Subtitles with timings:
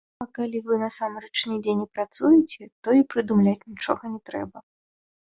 [0.23, 4.57] А калі вы насамрэч нідзе не працуеце, то і прыдумляць нічога не трэба.